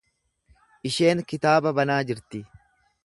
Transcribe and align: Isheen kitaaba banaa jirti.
Isheen 0.89 1.21
kitaaba 1.33 1.75
banaa 1.81 2.01
jirti. 2.13 2.43